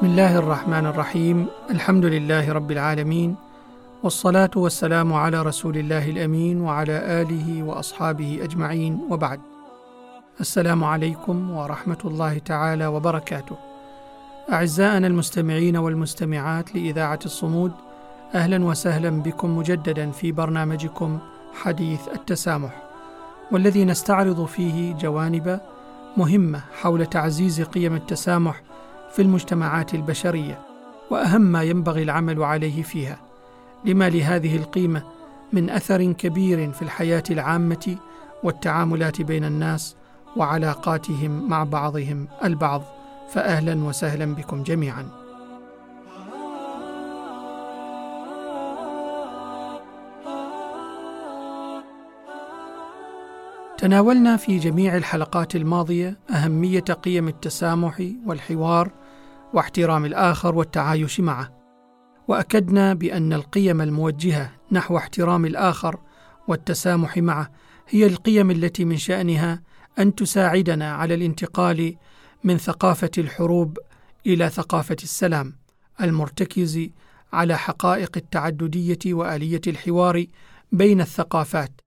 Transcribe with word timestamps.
بسم 0.00 0.10
الله 0.10 0.38
الرحمن 0.38 0.86
الرحيم. 0.86 1.46
الحمد 1.70 2.04
لله 2.04 2.52
رب 2.52 2.70
العالمين 2.70 3.36
والصلاة 4.02 4.50
والسلام 4.56 5.12
على 5.12 5.42
رسول 5.42 5.76
الله 5.76 6.10
الأمين 6.10 6.60
وعلى 6.60 7.22
آله 7.22 7.62
وأصحابه 7.62 8.38
أجمعين. 8.42 9.00
وبعد 9.10 9.40
السلام 10.40 10.84
عليكم 10.84 11.50
ورحمة 11.50 11.98
الله 12.04 12.38
تعالى 12.38 12.86
وبركاته. 12.86 13.56
أعزائنا 14.52 15.06
المستمعين 15.06 15.76
والمستمعات 15.76 16.74
لإذاعة 16.74 17.20
الصمود 17.24 17.72
أهلا 18.34 18.64
وسهلا 18.64 19.10
بكم 19.10 19.58
مجددا 19.58 20.10
في 20.10 20.32
برنامجكم 20.32 21.18
حديث 21.62 22.00
التسامح 22.14 22.82
والذي 23.52 23.84
نستعرض 23.84 24.44
فيه 24.44 24.94
جوانب 24.94 25.60
مهمة 26.16 26.60
حول 26.80 27.06
تعزيز 27.06 27.62
قيم 27.62 27.94
التسامح 27.94 28.62
في 29.12 29.22
المجتمعات 29.22 29.94
البشرية 29.94 30.58
وأهم 31.10 31.40
ما 31.40 31.62
ينبغي 31.62 32.02
العمل 32.02 32.42
عليه 32.42 32.82
فيها 32.82 33.18
لما 33.84 34.10
لهذه 34.10 34.56
القيمة 34.56 35.02
من 35.52 35.70
أثر 35.70 36.12
كبير 36.12 36.72
في 36.72 36.82
الحياة 36.82 37.22
العامة 37.30 37.96
والتعاملات 38.42 39.22
بين 39.22 39.44
الناس 39.44 39.96
وعلاقاتهم 40.36 41.48
مع 41.48 41.64
بعضهم 41.64 42.28
البعض. 42.44 42.82
فاهلا 43.30 43.84
وسهلا 43.84 44.34
بكم 44.34 44.62
جميعا. 44.62 45.08
تناولنا 53.78 54.36
في 54.36 54.58
جميع 54.58 54.96
الحلقات 54.96 55.56
الماضية 55.56 56.18
أهمية 56.30 56.80
قيم 56.80 57.28
التسامح 57.28 58.02
والحوار 58.26 58.90
واحترام 59.54 60.04
الآخر 60.04 60.54
والتعايش 60.54 61.20
معه. 61.20 61.60
وأكدنا 62.28 62.94
بأن 62.94 63.32
القيم 63.32 63.80
الموجهة 63.80 64.52
نحو 64.72 64.96
احترام 64.96 65.46
الآخر 65.46 66.00
والتسامح 66.48 67.18
معه 67.18 67.50
هي 67.88 68.06
القيم 68.06 68.50
التي 68.50 68.84
من 68.84 68.96
شأنها 68.96 69.62
أن 69.98 70.14
تساعدنا 70.14 70.92
على 70.92 71.14
الانتقال 71.14 71.96
من 72.44 72.58
ثقافة 72.58 73.10
الحروب 73.18 73.78
إلى 74.26 74.48
ثقافة 74.48 74.96
السلام 75.02 75.52
المرتكز 76.00 76.88
على 77.32 77.58
حقائق 77.58 78.10
التعددية 78.16 79.14
وآلية 79.14 79.60
الحوار 79.66 80.26
بين 80.72 81.00
الثقافات 81.00 81.80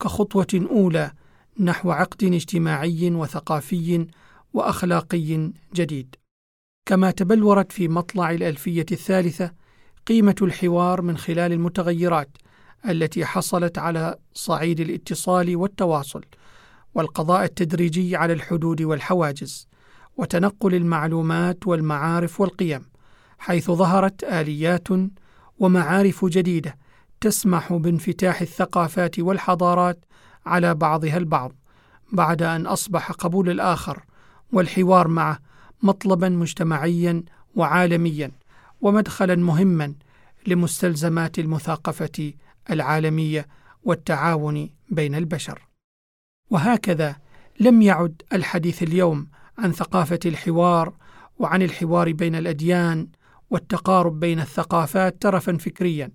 كخطوة 0.00 0.68
أولى 0.70 1.12
نحو 1.60 1.90
عقد 1.90 2.24
اجتماعي 2.24 3.10
وثقافي 3.10 4.06
وأخلاقي 4.52 5.52
جديد. 5.74 6.19
كما 6.86 7.10
تبلورت 7.10 7.72
في 7.72 7.88
مطلع 7.88 8.30
الألفية 8.30 8.86
الثالثة 8.92 9.52
قيمة 10.06 10.34
الحوار 10.42 11.02
من 11.02 11.16
خلال 11.16 11.52
المتغيرات 11.52 12.30
التي 12.88 13.24
حصلت 13.24 13.78
على 13.78 14.16
صعيد 14.34 14.80
الاتصال 14.80 15.56
والتواصل 15.56 16.24
والقضاء 16.94 17.44
التدريجي 17.44 18.16
على 18.16 18.32
الحدود 18.32 18.82
والحواجز 18.82 19.68
وتنقل 20.16 20.74
المعلومات 20.74 21.66
والمعارف 21.66 22.40
والقيم 22.40 22.82
حيث 23.38 23.70
ظهرت 23.70 24.24
آليات 24.24 24.88
ومعارف 25.58 26.24
جديدة 26.24 26.76
تسمح 27.20 27.72
بانفتاح 27.72 28.40
الثقافات 28.40 29.18
والحضارات 29.18 30.04
على 30.46 30.74
بعضها 30.74 31.16
البعض 31.16 31.52
بعد 32.12 32.42
أن 32.42 32.66
أصبح 32.66 33.12
قبول 33.12 33.50
الآخر 33.50 34.04
والحوار 34.52 35.08
معه 35.08 35.38
مطلبا 35.82 36.28
مجتمعيا 36.28 37.22
وعالميا 37.54 38.30
ومدخلا 38.80 39.34
مهما 39.34 39.94
لمستلزمات 40.46 41.38
المثاقفة 41.38 42.32
العالمية 42.70 43.46
والتعاون 43.82 44.70
بين 44.90 45.14
البشر. 45.14 45.68
وهكذا 46.50 47.16
لم 47.60 47.82
يعد 47.82 48.22
الحديث 48.32 48.82
اليوم 48.82 49.28
عن 49.58 49.72
ثقافة 49.72 50.18
الحوار 50.26 50.94
وعن 51.38 51.62
الحوار 51.62 52.12
بين 52.12 52.34
الأديان 52.34 53.08
والتقارب 53.50 54.20
بين 54.20 54.40
الثقافات 54.40 55.22
ترفا 55.22 55.56
فكريا 55.56 56.10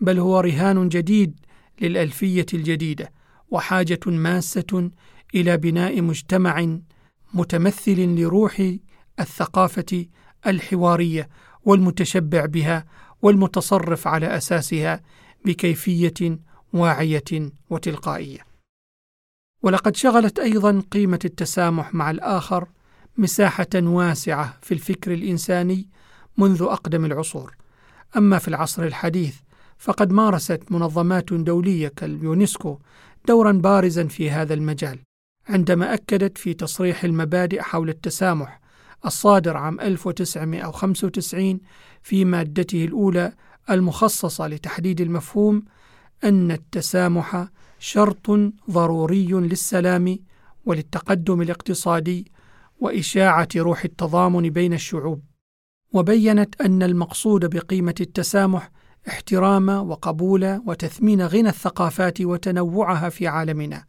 بل 0.00 0.18
هو 0.18 0.40
رهان 0.40 0.88
جديد 0.88 1.40
للألفية 1.80 2.46
الجديدة 2.54 3.12
وحاجة 3.50 4.00
ماسة 4.06 4.90
إلى 5.34 5.56
بناء 5.56 6.02
مجتمع 6.02 6.78
متمثل 7.34 8.00
لروح 8.00 8.62
الثقافة 9.20 10.06
الحوارية 10.46 11.28
والمتشبع 11.64 12.46
بها 12.46 12.84
والمتصرف 13.22 14.08
على 14.08 14.36
أساسها 14.36 15.00
بكيفية 15.44 16.38
واعية 16.72 17.52
وتلقائية. 17.70 18.40
ولقد 19.62 19.96
شغلت 19.96 20.38
أيضا 20.38 20.82
قيمة 20.90 21.18
التسامح 21.24 21.94
مع 21.94 22.10
الآخر 22.10 22.68
مساحة 23.16 23.66
واسعة 23.74 24.58
في 24.62 24.74
الفكر 24.74 25.14
الإنساني 25.14 25.88
منذ 26.38 26.62
أقدم 26.62 27.04
العصور. 27.04 27.56
أما 28.16 28.38
في 28.38 28.48
العصر 28.48 28.82
الحديث 28.82 29.36
فقد 29.78 30.12
مارست 30.12 30.62
منظمات 30.70 31.32
دولية 31.32 31.88
كاليونسكو 31.88 32.78
دورا 33.28 33.52
بارزا 33.52 34.06
في 34.06 34.30
هذا 34.30 34.54
المجال 34.54 34.98
عندما 35.48 35.94
أكدت 35.94 36.38
في 36.38 36.54
تصريح 36.54 37.04
المبادئ 37.04 37.60
حول 37.62 37.88
التسامح 37.88 38.60
الصادر 39.06 39.56
عام 39.56 39.80
1995 39.80 41.60
في 42.02 42.24
مادته 42.24 42.84
الأولى 42.84 43.32
المخصصة 43.70 44.46
لتحديد 44.46 45.00
المفهوم 45.00 45.64
أن 46.24 46.50
التسامح 46.50 47.48
شرط 47.78 48.30
ضروري 48.70 49.26
للسلام 49.26 50.18
وللتقدم 50.66 51.42
الاقتصادي 51.42 52.32
وإشاعة 52.80 53.48
روح 53.56 53.84
التضامن 53.84 54.50
بين 54.50 54.72
الشعوب. 54.72 55.22
وبينت 55.92 56.60
أن 56.60 56.82
المقصود 56.82 57.56
بقيمة 57.56 57.94
التسامح 58.00 58.70
احترام 59.08 59.68
وقبول 59.68 60.60
وتثمين 60.66 61.22
غنى 61.26 61.48
الثقافات 61.48 62.20
وتنوعها 62.20 63.08
في 63.08 63.26
عالمنا 63.26 63.84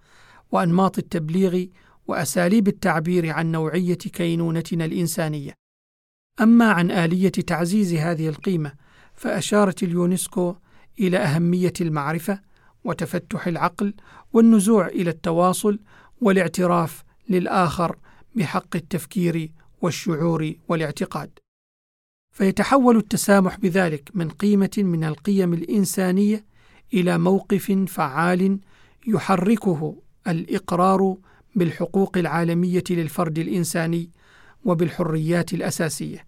وأنماط 0.52 0.98
التبليغ 0.98 1.66
وأساليب 2.08 2.68
التعبير 2.68 3.30
عن 3.30 3.52
نوعية 3.52 3.96
كينونتنا 3.96 4.86
الإنسانية. 4.86 5.54
أما 6.42 6.72
عن 6.72 6.92
آلية 6.92 7.30
تعزيز 7.30 7.94
هذه 7.94 8.30
القيمة 8.30 8.74
فأشارت 9.14 9.84
اليونسكو 9.84 10.56
إلى 11.00 11.18
أهمية 11.18 11.74
المعرفة 11.82 12.40
وتفتح 12.84 13.48
العقل 13.48 13.94
والنزوع 14.34 14.88
إلى 14.88 15.10
التواصل 15.10 15.80
والاعتراف 16.22 17.04
للآخر 17.30 17.98
بحق 18.36 18.76
التفكير 18.76 19.52
والشعور 19.82 20.54
والاعتقاد. 20.68 21.40
فيتحول 22.32 22.98
التسامح 22.98 23.60
بذلك 23.60 24.10
من 24.14 24.30
قيمة 24.30 24.72
من 24.78 25.04
القيم 25.04 25.54
الإنسانية 25.54 26.46
إلى 26.94 27.18
موقف 27.18 27.72
فعال 27.88 28.60
يحركه 29.08 29.96
الإقرار 30.28 31.18
بالحقوق 31.56 32.18
العالمية 32.18 32.84
للفرد 32.90 33.40
الإنساني 33.40 34.10
وبالحريات 34.66 35.54
الأساسية. 35.54 36.26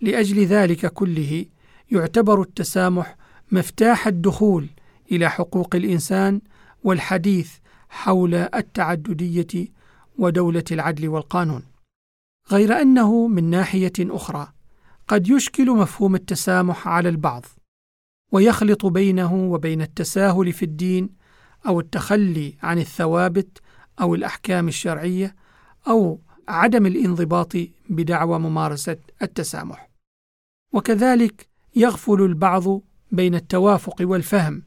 لأجل 0.00 0.44
ذلك 0.44 0.86
كله 0.86 1.44
يعتبر 1.90 2.42
التسامح 2.42 3.16
مفتاح 3.52 4.06
الدخول 4.06 4.66
إلى 5.12 5.30
حقوق 5.30 5.74
الإنسان 5.74 6.40
والحديث 6.84 7.52
حول 7.88 8.34
التعددية 8.34 9.66
ودولة 10.18 10.64
العدل 10.72 11.08
والقانون. 11.08 11.62
غير 12.50 12.80
أنه 12.80 13.26
من 13.26 13.50
ناحية 13.50 13.92
أخرى 14.00 14.52
قد 15.08 15.28
يشكل 15.28 15.70
مفهوم 15.70 16.14
التسامح 16.14 16.88
على 16.88 17.08
البعض 17.08 17.46
ويخلط 18.32 18.86
بينه 18.86 19.34
وبين 19.34 19.82
التساهل 19.82 20.52
في 20.52 20.62
الدين 20.62 21.08
أو 21.66 21.80
التخلي 21.80 22.54
عن 22.62 22.78
الثوابت 22.78 23.58
أو 24.00 24.14
الأحكام 24.14 24.68
الشرعية 24.68 25.36
أو 25.88 26.20
عدم 26.48 26.86
الانضباط 26.86 27.52
بدعوى 27.90 28.38
ممارسة 28.38 28.96
التسامح. 29.22 29.90
وكذلك 30.72 31.48
يغفل 31.76 32.22
البعض 32.22 32.80
بين 33.12 33.34
التوافق 33.34 33.96
والفهم 34.00 34.62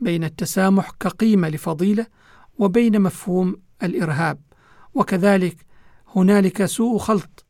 بين 0.00 0.24
التسامح 0.24 0.90
كقيمة 0.90 1.48
لفضيلة 1.48 2.06
وبين 2.58 3.00
مفهوم 3.02 3.56
الإرهاب. 3.82 4.40
وكذلك 4.94 5.56
هنالك 6.16 6.64
سوء 6.64 6.98
خلط 6.98 7.46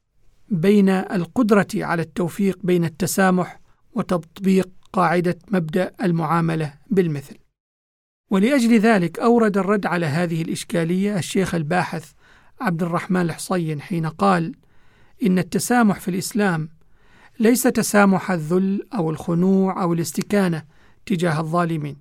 بين 0.49 0.89
القدرة 0.89 1.69
على 1.75 2.03
التوفيق 2.03 2.59
بين 2.63 2.85
التسامح 2.85 3.61
وتطبيق 3.95 4.69
قاعدة 4.93 5.39
مبدأ 5.51 5.93
المعاملة 6.03 6.75
بالمثل. 6.91 7.44
ولأجل 8.35 8.79
ذلك 8.79 9.19
أورد 9.19 9.59
الرد 9.59 9.87
على 9.87 10.07
هذه 10.07 10.43
الإشكالية 10.43 11.19
الشيخ 11.19 11.55
الباحث 11.55 12.13
عبد 12.61 12.83
الرحمن 12.83 13.21
الحصين 13.21 13.81
حين 13.81 14.07
قال 14.07 14.55
إن 15.27 15.39
التسامح 15.39 16.01
في 16.01 16.09
الإسلام 16.09 16.69
ليس 17.39 17.63
تسامح 17.63 18.31
الذل 18.31 18.83
أو 18.95 19.11
الخنوع 19.11 19.83
أو 19.83 19.93
الاستكانة 19.93 20.65
تجاه 21.07 21.41
الظالمين. 21.41 21.97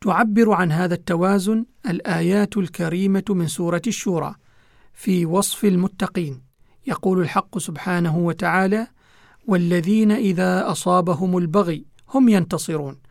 تعبر 0.00 0.52
عن 0.52 0.72
هذا 0.72 0.94
التوازن 0.94 1.64
الآيات 1.88 2.56
الكريمة 2.56 3.24
من 3.30 3.48
سورة 3.48 3.82
الشورى 3.86 4.34
في 4.92 5.26
وصف 5.26 5.64
المتقين. 5.64 6.42
يقول 6.86 7.20
الحق 7.20 7.58
سبحانه 7.58 8.18
وتعالى 8.18 8.86
والذين 9.46 10.12
إذا 10.12 10.70
أصابهم 10.70 11.38
البغي 11.38 11.86
هم 12.08 12.28
ينتصرون 12.28 13.01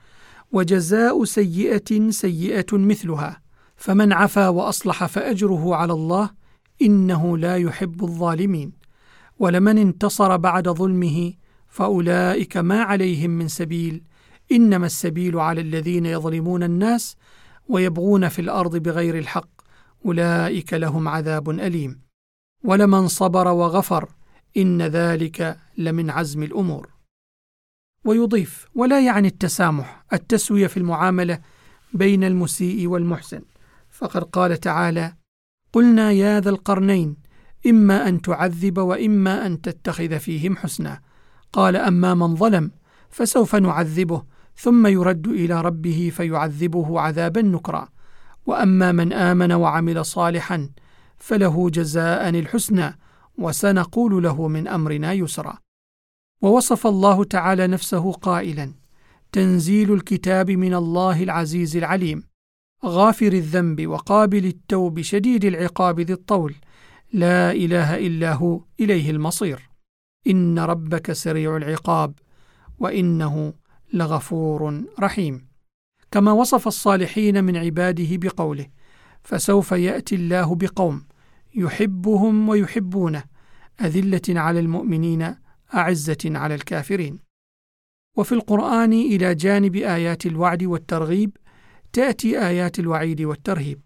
وجزاء 0.53 1.23
سيئة 1.23 2.09
سيئة 2.09 2.65
مثلها 2.73 3.41
فمن 3.75 4.13
عفا 4.13 4.47
وأصلح 4.47 5.05
فأجره 5.05 5.75
على 5.75 5.93
الله 5.93 6.29
إنه 6.81 7.37
لا 7.37 7.57
يحب 7.57 8.03
الظالمين. 8.03 8.71
ولمن 9.39 9.77
انتصر 9.77 10.37
بعد 10.37 10.69
ظلمه 10.69 11.33
فأولئك 11.67 12.57
ما 12.57 12.81
عليهم 12.81 13.29
من 13.29 13.47
سبيل 13.47 14.03
إنما 14.51 14.85
السبيل 14.85 15.39
على 15.39 15.61
الذين 15.61 16.05
يظلمون 16.05 16.63
الناس 16.63 17.15
ويبغون 17.69 18.29
في 18.29 18.41
الأرض 18.41 18.75
بغير 18.75 19.17
الحق 19.17 19.49
أولئك 20.05 20.73
لهم 20.73 21.07
عذاب 21.07 21.49
أليم. 21.49 22.01
ولمن 22.63 23.07
صبر 23.07 23.47
وغفر 23.47 24.09
إن 24.57 24.81
ذلك 24.81 25.57
لمن 25.77 26.09
عزم 26.09 26.43
الأمور. 26.43 26.90
ويضيف 28.05 28.67
ولا 28.75 29.05
يعني 29.05 29.27
التسامح 29.27 30.03
التسوية 30.13 30.67
في 30.67 30.77
المعاملة 30.77 31.39
بين 31.93 32.23
المسيء 32.23 32.87
والمحسن. 32.87 33.41
فقد 33.89 34.23
قال 34.23 34.57
تعالى 34.57 35.13
قلنا 35.73 36.11
يا 36.11 36.39
ذا 36.39 36.49
القرنين 36.49 37.15
إما 37.67 38.07
أن 38.07 38.21
تعذب 38.21 38.77
وإما 38.77 39.45
أن 39.45 39.61
تتخذ 39.61 40.19
فيهم 40.19 40.57
حسنا. 40.57 41.01
قال 41.53 41.75
أما 41.75 42.13
من 42.13 42.35
ظلم 42.35 42.71
فسوف 43.09 43.55
نعذبه 43.55 44.23
ثم 44.55 44.87
يرد 44.87 45.27
إلى 45.27 45.61
ربه 45.61 46.11
فيعذبه 46.15 46.99
عذابا 46.99 47.41
نكرا. 47.41 47.87
وأما 48.45 48.91
من 48.91 49.13
آمن 49.13 49.51
وعمل 49.51 50.05
صالحا 50.05 50.69
فله 51.17 51.69
جزاء 51.69 52.29
الحسنى 52.29 52.99
وسنقول 53.37 54.23
له 54.23 54.47
من 54.47 54.67
أمرنا 54.67 55.13
يسرا. 55.13 55.57
ووصف 56.41 56.87
الله 56.87 57.23
تعالى 57.23 57.67
نفسه 57.67 58.11
قائلا 58.11 58.73
تنزيل 59.31 59.93
الكتاب 59.93 60.51
من 60.51 60.73
الله 60.73 61.23
العزيز 61.23 61.77
العليم 61.77 62.23
غافر 62.85 63.33
الذنب 63.33 63.87
وقابل 63.87 64.45
التوب 64.45 65.01
شديد 65.01 65.45
العقاب 65.45 65.99
ذي 65.99 66.13
الطول 66.13 66.55
لا 67.13 67.51
إله 67.51 67.97
إلا 67.97 68.33
هو 68.33 68.61
إليه 68.79 69.11
المصير. 69.11 69.69
إن 70.27 70.59
ربك 70.59 71.11
سريع 71.11 71.57
العقاب 71.57 72.13
وإنه 72.79 73.53
لغفور 73.93 74.83
رحيم. 74.99 75.47
كما 76.11 76.31
وصف 76.31 76.67
الصالحين 76.67 77.43
من 77.43 77.57
عباده 77.57 78.07
بقوله 78.11 78.67
فسوف 79.23 79.71
يأتي 79.71 80.15
الله 80.15 80.55
بقوم 80.55 81.03
يحبهم 81.55 82.49
ويحبونه 82.49 83.23
أذلة 83.81 84.21
على 84.29 84.59
المؤمنين 84.59 85.35
أعزة 85.73 86.17
على 86.25 86.55
الكافرين. 86.55 87.19
وفي 88.17 88.31
القرآن 88.31 88.93
إلى 88.93 89.35
جانب 89.35 89.75
آيات 89.75 90.25
الوعد 90.25 90.63
والترغيب 90.63 91.37
تأتي 91.93 92.47
آيات 92.47 92.79
الوعيد 92.79 93.21
والترهيب. 93.21 93.81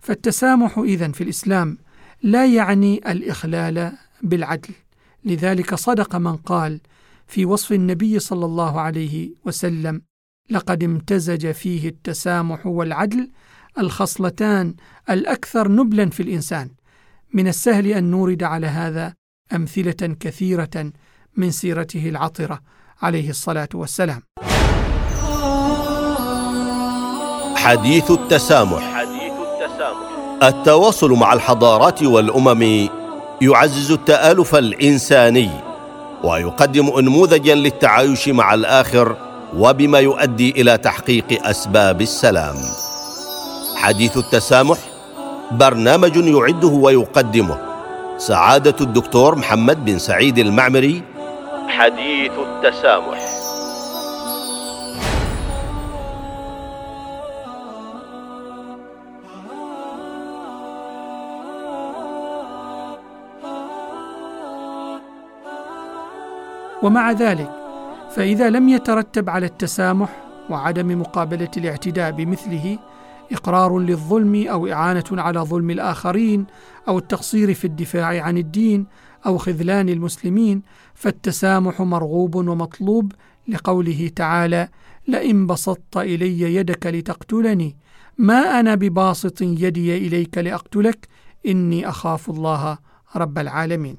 فالتسامح 0.00 0.78
إذن 0.78 1.12
في 1.12 1.24
الإسلام 1.24 1.78
لا 2.22 2.46
يعني 2.46 3.12
الإخلال 3.12 3.92
بالعدل. 4.22 4.74
لذلك 5.24 5.74
صدق 5.74 6.16
من 6.16 6.36
قال 6.36 6.80
في 7.26 7.44
وصف 7.44 7.72
النبي 7.72 8.18
صلى 8.18 8.44
الله 8.44 8.80
عليه 8.80 9.30
وسلم 9.44 10.02
لقد 10.50 10.84
امتزج 10.84 11.50
فيه 11.50 11.88
التسامح 11.88 12.66
والعدل 12.66 13.30
الخصلتان 13.78 14.74
الأكثر 15.10 15.72
نبلا 15.72 16.10
في 16.10 16.22
الإنسان. 16.22 16.70
من 17.34 17.48
السهل 17.48 17.86
أن 17.86 18.04
نورد 18.04 18.42
على 18.42 18.66
هذا 18.66 19.14
أمثلة 19.52 20.16
كثيرة 20.20 20.92
من 21.36 21.50
سيرته 21.50 22.08
العطرة 22.08 22.60
عليه 23.02 23.30
الصلاة 23.30 23.68
والسلام. 23.74 24.22
حديث 27.56 28.10
التسامح 28.10 28.82
حديث 28.94 29.32
التسامح 29.32 30.42
التواصل 30.42 31.12
مع 31.12 31.32
الحضارات 31.32 32.02
والأمم 32.02 32.88
يعزز 33.42 33.90
التآلف 33.90 34.54
الإنساني 34.54 35.50
ويقدم 36.24 36.90
انموذجا 36.98 37.54
للتعايش 37.54 38.28
مع 38.28 38.54
الآخر 38.54 39.16
وبما 39.56 39.98
يؤدي 39.98 40.50
إلى 40.50 40.78
تحقيق 40.78 41.46
أسباب 41.46 42.00
السلام 42.00 42.56
حديث 43.76 44.16
التسامح 44.16 44.78
برنامج 45.50 46.16
يعده 46.16 46.68
ويقدمه 46.68 47.58
سعادة 48.18 48.76
الدكتور 48.80 49.38
محمد 49.38 49.84
بن 49.84 49.98
سعيد 49.98 50.38
المعمري 50.38 51.02
حديث 51.72 52.32
التسامح. 52.32 53.18
ومع 66.82 67.12
ذلك 67.12 67.50
فإذا 68.16 68.50
لم 68.50 68.68
يترتب 68.68 69.30
على 69.30 69.46
التسامح 69.46 70.08
وعدم 70.50 71.00
مقابلة 71.00 71.50
الاعتداء 71.56 72.10
بمثله 72.10 72.78
إقرار 73.32 73.78
للظلم 73.78 74.46
أو 74.48 74.72
إعانة 74.72 75.04
على 75.12 75.40
ظلم 75.40 75.70
الآخرين 75.70 76.46
أو 76.88 76.98
التقصير 76.98 77.54
في 77.54 77.64
الدفاع 77.64 78.22
عن 78.22 78.38
الدين 78.38 78.86
أو 79.26 79.38
خذلان 79.38 79.88
المسلمين 79.88 80.62
فالتسامح 80.94 81.80
مرغوب 81.80 82.34
ومطلوب 82.34 83.12
لقوله 83.48 84.10
تعالى: 84.16 84.68
لئن 85.08 85.46
بسطت 85.46 85.96
إلي 85.96 86.54
يدك 86.54 86.86
لتقتلني 86.86 87.76
ما 88.18 88.60
أنا 88.60 88.74
بباسط 88.74 89.42
يدي 89.42 89.96
إليك 89.96 90.38
لأقتلك 90.38 91.08
إني 91.46 91.88
أخاف 91.88 92.30
الله 92.30 92.78
رب 93.16 93.38
العالمين. 93.38 93.96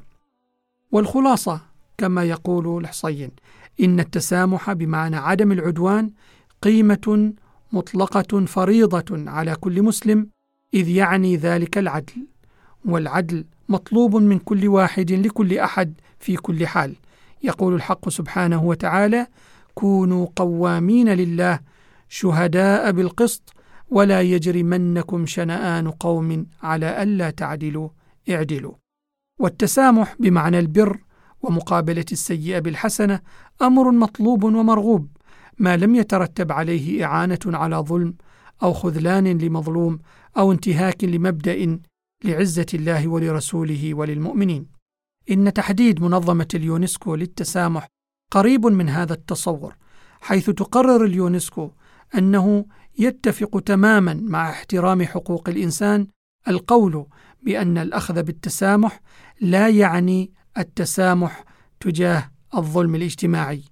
والخلاصة 0.91 1.61
كما 1.97 2.23
يقول 2.23 2.77
الحصين 2.81 3.31
إن 3.81 3.99
التسامح 3.99 4.73
بمعنى 4.73 5.15
عدم 5.15 5.51
العدوان 5.51 6.11
قيمة 6.61 7.33
مطلقة 7.71 8.45
فريضة 8.45 9.31
على 9.31 9.55
كل 9.55 9.83
مسلم 9.83 10.27
إذ 10.73 10.87
يعني 10.87 11.37
ذلك 11.37 11.77
العدل 11.77 12.27
والعدل 12.85 13.45
مطلوب 13.69 14.15
من 14.15 14.39
كل 14.39 14.67
واحد 14.67 15.11
لكل 15.11 15.57
أحد 15.57 15.93
في 16.19 16.35
كل 16.35 16.67
حال. 16.67 16.95
يقول 17.43 17.73
الحق 17.73 18.09
سبحانه 18.09 18.63
وتعالى 18.63 19.27
كونوا 19.73 20.27
قوامين 20.35 21.09
لله 21.09 21.59
شهداء 22.09 22.91
بالقسط 22.91 23.53
ولا 23.89 24.21
يجرمنكم 24.21 25.25
شنآن 25.25 25.91
قوم 25.91 26.45
على 26.63 27.03
ألا 27.03 27.29
تعدلوا. 27.29 27.89
اعدلوا. 28.29 28.73
والتسامح 29.39 30.15
بمعنى 30.19 30.59
البر 30.59 30.99
ومقابلة 31.41 32.05
السيئة 32.11 32.59
بالحسنة 32.59 33.19
أمر 33.61 33.91
مطلوب 33.91 34.43
ومرغوب 34.43 35.07
ما 35.59 35.77
لم 35.77 35.95
يترتب 35.95 36.51
عليه 36.51 37.05
إعانة 37.05 37.39
على 37.45 37.75
ظلم 37.75 38.13
أو 38.63 38.73
خذلان 38.73 39.37
لمظلوم 39.37 39.99
أو 40.37 40.51
انتهاك 40.51 41.03
لمبدأ 41.03 41.79
لعزة 42.23 42.65
الله 42.73 43.07
ولرسوله 43.07 43.93
وللمؤمنين. 43.93 44.67
إن 45.31 45.53
تحديد 45.53 46.01
منظمة 46.01 46.47
اليونسكو 46.53 47.15
للتسامح 47.15 47.87
قريب 48.31 48.65
من 48.65 48.89
هذا 48.89 49.13
التصور 49.13 49.75
حيث 50.21 50.49
تقرر 50.49 51.05
اليونسكو 51.05 51.71
أنه 52.17 52.65
يتفق 52.99 53.59
تماما 53.59 54.13
مع 54.13 54.49
احترام 54.49 55.03
حقوق 55.03 55.49
الإنسان 55.49 56.07
القول 56.47 57.05
بأن 57.43 57.77
الأخذ 57.77 58.23
بالتسامح 58.23 59.01
لا 59.41 59.69
يعني 59.69 60.31
التسامح 60.57 61.43
تجاه 61.79 62.31
الظلم 62.55 62.95
الاجتماعي 62.95 63.63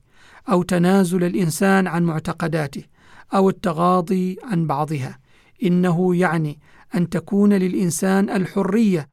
أو 0.49 0.63
تنازل 0.63 1.23
الإنسان 1.23 1.87
عن 1.87 2.03
معتقداته 2.03 2.83
أو 3.33 3.49
التغاضي 3.49 4.37
عن 4.43 4.67
بعضها. 4.67 5.19
إنه 5.63 6.15
يعني 6.15 6.59
أن 6.95 7.09
تكون 7.09 7.53
للإنسان 7.53 8.29
الحرية 8.29 9.09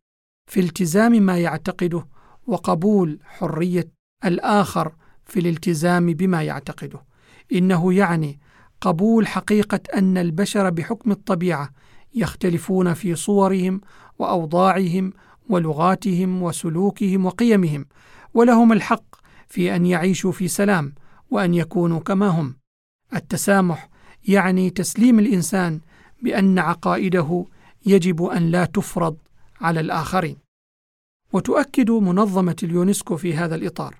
في 0.46 0.60
التزام 0.60 1.12
ما 1.12 1.38
يعتقده 1.38 2.06
وقبول 2.46 3.18
حرية 3.24 3.88
الآخر 4.24 4.94
في 5.24 5.40
الالتزام 5.40 6.12
بما 6.12 6.42
يعتقده. 6.42 7.04
إنه 7.52 7.94
يعني 7.94 8.40
قبول 8.80 9.26
حقيقة 9.26 9.80
أن 9.94 10.18
البشر 10.18 10.70
بحكم 10.70 11.10
الطبيعة 11.10 11.70
يختلفون 12.14 12.94
في 12.94 13.14
صورهم 13.14 13.80
وأوضاعهم 14.18 15.12
ولغاتهم 15.48 16.42
وسلوكهم 16.42 17.26
وقيمهم 17.26 17.86
ولهم 18.34 18.72
الحق 18.72 19.04
في 19.48 19.76
أن 19.76 19.86
يعيشوا 19.86 20.32
في 20.32 20.48
سلام 20.48 20.94
وأن 21.30 21.54
يكونوا 21.54 22.00
كما 22.00 22.28
هم. 22.28 22.56
التسامح 23.14 23.88
يعني 24.28 24.70
تسليم 24.70 25.18
الإنسان 25.18 25.80
بأن 26.22 26.58
عقائده 26.58 27.44
يجب 27.86 28.22
أن 28.24 28.50
لا 28.50 28.64
تفرض 28.64 29.16
على 29.60 29.80
الآخرين. 29.80 30.36
وتؤكد 31.32 31.90
منظمة 31.90 32.56
اليونسكو 32.62 33.16
في 33.16 33.34
هذا 33.34 33.54
الإطار 33.54 33.94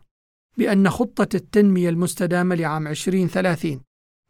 بأن 0.57 0.91
خطة 0.91 1.29
التنمية 1.37 1.89
المستدامة 1.89 2.55
لعام 2.55 2.87
2030 2.87 3.81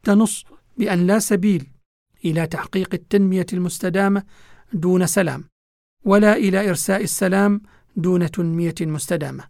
تنص 0.03 0.45
بأن 0.77 1.07
لا 1.07 1.19
سبيل 1.19 1.67
إلى 2.25 2.47
تحقيق 2.47 2.93
التنمية 2.93 3.45
المستدامة 3.53 4.23
دون 4.73 5.05
سلام 5.05 5.43
ولا 6.05 6.35
إلى 6.35 6.69
إرساء 6.69 7.03
السلام 7.03 7.61
دون 7.95 8.31
تنمية 8.31 8.75
مستدامة. 8.81 9.43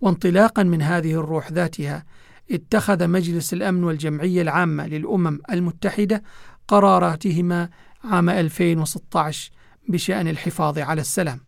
وانطلاقا 0.00 0.62
من 0.62 0.82
هذه 0.82 1.12
الروح 1.12 1.52
ذاتها 1.52 2.04
اتخذ 2.50 3.08
مجلس 3.08 3.52
الأمن 3.52 3.84
والجمعية 3.84 4.42
العامة 4.42 4.86
للأمم 4.86 5.38
المتحدة 5.50 6.22
قراراتهما 6.68 7.68
عام 8.06 8.30
2016 8.30 9.50
بشأن 9.88 10.28
الحفاظ 10.28 10.78
على 10.78 11.00
السلام. 11.00 11.40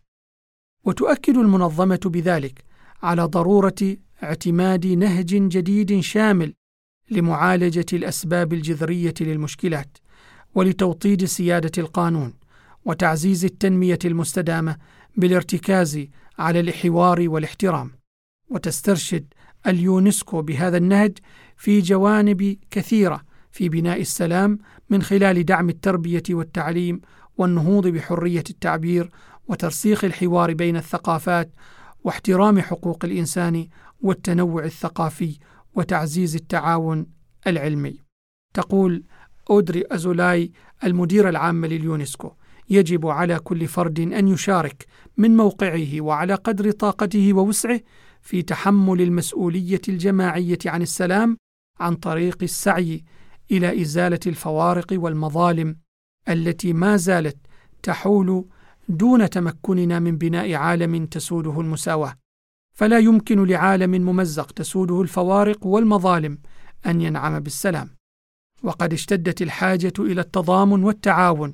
وتؤكد 0.85 1.37
المنظمة 1.37 1.99
بذلك 2.05 2.63
على 3.03 3.23
ضرورة 3.23 3.97
اعتماد 4.23 4.87
نهج 4.87 5.27
جديد 5.27 5.99
شامل 5.99 6.53
لمعالجة 7.11 7.85
الأسباب 7.93 8.53
الجذرية 8.53 9.13
للمشكلات، 9.21 9.97
ولتوطيد 10.55 11.25
سيادة 11.25 11.71
القانون، 11.77 12.33
وتعزيز 12.85 13.45
التنمية 13.45 13.99
المستدامة 14.05 14.77
بالارتكاز 15.17 16.05
على 16.39 16.59
الحوار 16.59 17.29
والاحترام. 17.29 17.91
وتسترشد 18.49 19.33
اليونسكو 19.67 20.41
بهذا 20.41 20.77
النهج 20.77 21.17
في 21.57 21.81
جوانب 21.81 22.57
كثيرة 22.71 23.28
في 23.51 23.69
بناء 23.69 24.01
السلام 24.01 24.59
من 24.89 25.01
خلال 25.01 25.45
دعم 25.45 25.69
التربية 25.69 26.23
والتعليم 26.29 27.01
والنهوض 27.37 27.87
بحرية 27.87 28.43
التعبير 28.49 29.11
وترسيخ 29.47 30.03
الحوار 30.03 30.53
بين 30.53 30.77
الثقافات 30.77 31.51
واحترام 32.03 32.59
حقوق 32.59 33.05
الإنسان 33.05 33.67
والتنوع 34.01 34.63
الثقافي 34.63 35.37
وتعزيز 35.73 36.35
التعاون 36.35 37.07
العلمي. 37.47 37.99
تقول 38.53 39.03
أودري 39.49 39.83
أزولاي 39.91 40.51
المديرة 40.83 41.29
العامة 41.29 41.67
لليونسكو: 41.67 42.31
يجب 42.69 43.07
على 43.07 43.39
كل 43.39 43.67
فرد 43.67 43.99
أن 43.99 44.27
يشارك 44.27 44.85
من 45.17 45.37
موقعه 45.37 46.01
وعلى 46.01 46.33
قدر 46.35 46.71
طاقته 46.71 47.33
ووسعه 47.33 47.79
في 48.21 48.41
تحمل 48.41 49.01
المسؤولية 49.01 49.81
الجماعية 49.89 50.57
عن 50.65 50.81
السلام 50.81 51.37
عن 51.79 51.95
طريق 51.95 52.37
السعي 52.43 53.03
إلى 53.51 53.81
إزالة 53.81 54.19
الفوارق 54.27 54.87
والمظالم 54.91 55.77
التي 56.29 56.73
ما 56.73 56.97
زالت 56.97 57.37
تحول 57.83 58.45
دون 58.89 59.29
تمكننا 59.29 59.99
من 59.99 60.17
بناء 60.17 60.53
عالم 60.53 61.05
تسوده 61.05 61.61
المساواة. 61.61 62.15
فلا 62.73 62.99
يمكن 62.99 63.43
لعالم 63.45 63.91
ممزق 63.91 64.51
تسوده 64.51 65.01
الفوارق 65.01 65.65
والمظالم 65.65 66.37
أن 66.85 67.01
ينعم 67.01 67.39
بالسلام. 67.39 67.89
وقد 68.63 68.93
اشتدت 68.93 69.41
الحاجة 69.41 69.93
إلى 69.99 70.21
التضامن 70.21 70.83
والتعاون 70.83 71.53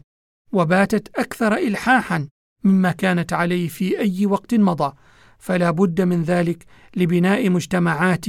وباتت 0.52 1.20
أكثر 1.20 1.58
الحاحا 1.58 2.28
مما 2.64 2.92
كانت 2.92 3.34
عليه 3.34 3.68
في 3.68 4.00
أي 4.00 4.26
وقت 4.26 4.56
مضى. 4.56 4.94
فلا 5.38 5.72
بد 5.72 6.02
من 6.02 6.24
ذلك 6.24 6.66
لبناء 6.96 7.50
مجتمعات 7.50 8.26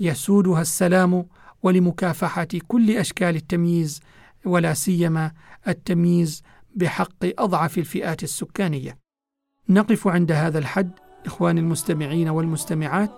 يسودها 0.00 0.60
السلام 0.60 1.26
ولمكافحة 1.62 2.48
كل 2.68 2.96
أشكال 2.96 3.36
التمييز 3.36 4.00
ولا 4.44 4.74
سيما 4.74 5.32
التمييز 5.68 6.42
بحق 6.74 7.24
أضعف 7.38 7.78
الفئات 7.78 8.22
السكانية. 8.22 8.98
نقف 9.68 10.08
عند 10.08 10.32
هذا 10.32 10.58
الحد 10.58 10.90
اخواني 11.26 11.60
المستمعين 11.60 12.28
والمستمعات 12.28 13.10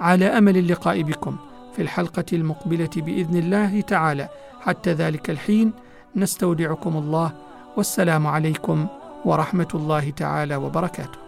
على 0.00 0.26
أمل 0.26 0.56
اللقاء 0.56 1.02
بكم 1.02 1.36
في 1.76 1.82
الحلقة 1.82 2.24
المقبلة 2.32 2.90
بإذن 2.96 3.36
الله 3.36 3.80
تعالى 3.80 4.28
حتى 4.60 4.92
ذلك 4.92 5.30
الحين 5.30 5.72
نستودعكم 6.16 6.96
الله 6.96 7.32
والسلام 7.76 8.26
عليكم 8.26 8.86
ورحمة 9.24 9.68
الله 9.74 10.10
تعالى 10.10 10.56
وبركاته. 10.56 11.18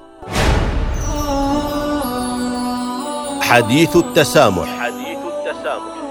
حديث 3.40 3.96
التسامح 3.96 4.68
حديث 4.80 5.09